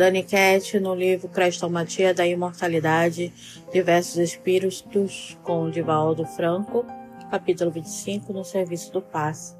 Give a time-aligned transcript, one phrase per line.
[0.00, 3.30] Dani Cat, no livro Crestomatia da Imortalidade,
[3.70, 6.86] Diversos Espíritos, com Divaldo Franco,
[7.30, 9.54] capítulo 25, no Serviço do Passe.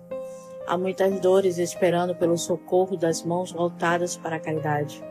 [0.67, 5.05] Há muitas dores esperando pelo socorro das mãos voltadas para a caridade.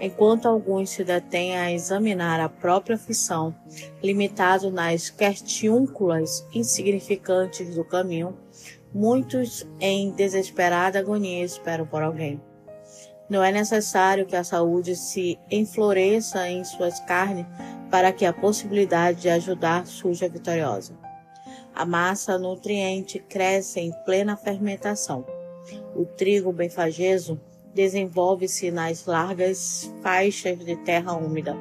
[0.00, 3.54] Enquanto alguns se detêm a examinar a própria aflição,
[4.02, 8.36] limitado nas questiúnculas insignificantes do caminho,
[8.92, 12.42] muitos em desesperada agonia esperam por alguém.
[13.28, 17.46] Não é necessário que a saúde se enfloresça em suas carnes
[17.90, 20.94] para que a possibilidade de ajudar surja vitoriosa.
[21.74, 25.24] A massa nutriente cresce em plena fermentação.
[25.94, 27.40] O trigo benfageso
[27.72, 31.56] desenvolve-se nas largas faixas de terra úmida.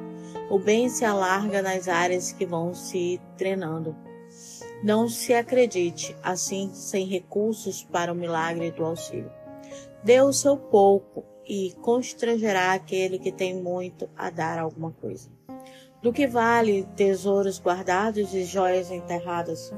[0.50, 3.96] O bem se alarga nas áreas que vão se treinando.
[4.84, 9.32] Não se acredite assim sem recursos para o milagre do auxílio.
[10.04, 15.30] Dê o seu pouco e constrangerá aquele que tem muito a dar alguma coisa.
[16.02, 19.74] Do que vale tesouros guardados e joias enterradas?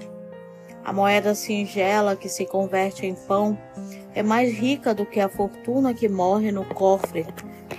[0.84, 3.58] A moeda singela que se converte em pão
[4.14, 7.26] é mais rica do que a fortuna que morre no cofre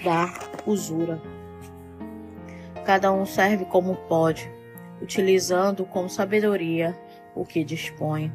[0.05, 0.33] da
[0.67, 1.20] usura.
[2.84, 4.51] Cada um serve como pode,
[5.01, 6.97] utilizando com sabedoria
[7.34, 8.33] o que dispõe.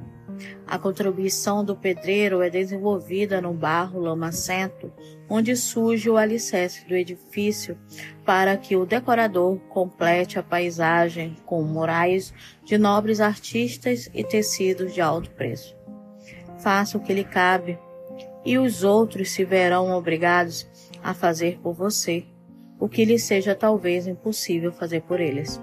[0.65, 4.91] A contribuição do pedreiro é desenvolvida no barro lamacento,
[5.29, 7.77] onde surge o alicerce do edifício,
[8.25, 15.01] para que o decorador complete a paisagem com murais de nobres artistas e tecidos de
[15.01, 15.75] alto preço.
[16.59, 17.77] Faça o que lhe cabe,
[18.45, 20.65] e os outros se verão obrigados
[21.03, 22.25] a fazer por você
[22.79, 25.61] o que lhe seja talvez impossível fazer por eles.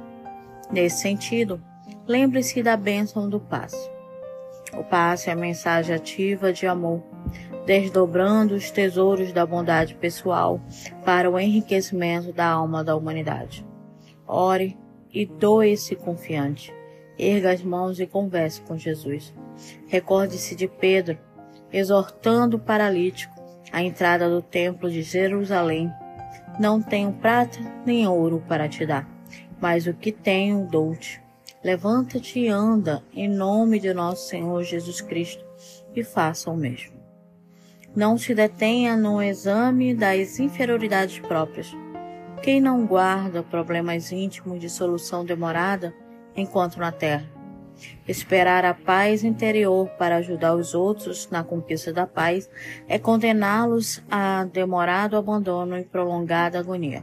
[0.71, 1.61] Nesse sentido,
[2.07, 3.98] lembre-se da bênção do passo
[4.73, 7.03] o passe é a mensagem ativa de amor,
[7.65, 10.61] desdobrando os tesouros da bondade pessoal
[11.05, 13.67] para o enriquecimento da alma da humanidade.
[14.27, 14.77] Ore
[15.13, 16.75] e doe-se confiante.
[17.19, 19.35] Erga as mãos e converse com Jesus.
[19.89, 21.19] Recorde-se de Pedro,
[21.73, 23.35] exortando o paralítico
[23.73, 25.91] à entrada do templo de Jerusalém.
[26.61, 29.09] Não tenho prata nem ouro para te dar,
[29.61, 31.21] mas o que tenho dou-te
[31.63, 35.45] Levanta-te e anda em nome de nosso Senhor Jesus Cristo
[35.95, 36.97] e faça o mesmo.
[37.97, 41.75] Não se detenha no exame das inferioridades próprias.
[42.43, 45.93] Quem não guarda problemas íntimos de solução demorada
[46.37, 47.29] enquanto na terra?
[48.07, 52.49] Esperar a paz interior para ajudar os outros na conquista da paz
[52.87, 57.03] é condená-los a demorado abandono e prolongada agonia.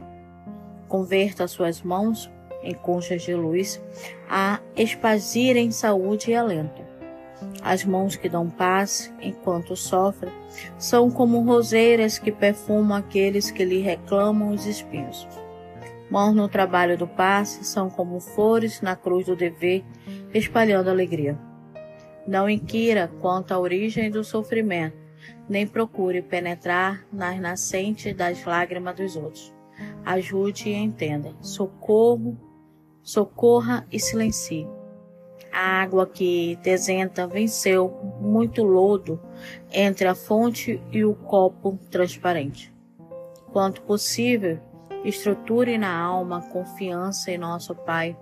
[0.88, 2.30] Converta suas mãos
[2.66, 3.80] em conchas de luz,
[4.28, 6.82] a expazirem saúde e alento.
[7.62, 10.32] As mãos que dão paz enquanto sofrem
[10.78, 15.26] são como roseiras que perfumam aqueles que lhe reclamam os espinhos.
[16.10, 19.84] Mãos no trabalho do passe são como flores na cruz do dever,
[20.32, 21.38] espalhando alegria.
[22.26, 24.96] Não inquira quanto à origem do sofrimento,
[25.48, 29.54] nem procure penetrar nas nascentes das lágrimas dos outros.
[30.04, 31.34] Ajude e entenda.
[31.40, 32.38] Socorro
[33.06, 34.68] socorra e silencie.
[35.52, 37.88] A água que desenta venceu
[38.20, 39.20] muito lodo
[39.70, 42.74] entre a fonte e o copo transparente.
[43.52, 44.58] Quanto possível,
[45.04, 48.18] estruture na alma confiança em nosso Pai,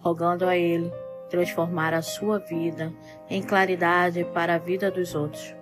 [0.00, 0.92] rogando a Ele
[1.30, 2.92] transformar a sua vida
[3.30, 5.54] em claridade para a vida dos outros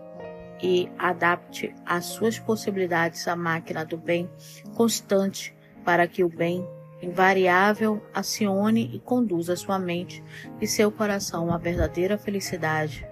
[0.62, 4.30] e adapte as suas possibilidades à máquina do bem
[4.74, 5.54] constante
[5.84, 6.66] para que o bem
[7.02, 10.22] invariável, acione e conduza sua mente
[10.60, 13.06] e seu coração à verdadeira felicidade,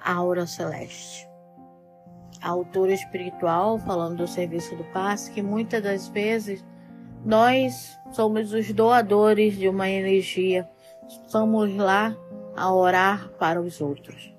[0.00, 1.28] a aura celeste.
[2.40, 6.64] A autora espiritual, falando do serviço do passe, que muitas das vezes
[7.24, 10.68] nós somos os doadores de uma energia,
[11.08, 12.16] estamos lá
[12.54, 14.32] a orar para os outros.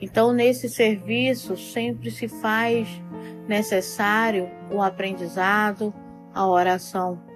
[0.00, 2.86] Então, nesse serviço, sempre se faz
[3.48, 5.92] necessário o aprendizado,
[6.34, 7.27] a oração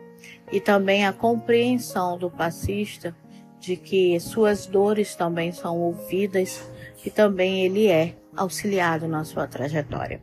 [0.51, 3.15] e também a compreensão do passista
[3.59, 6.69] de que suas dores também são ouvidas
[7.05, 10.23] e também ele é auxiliado na sua trajetória.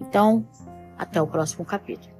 [0.00, 0.46] Então,
[0.96, 2.17] até o próximo capítulo.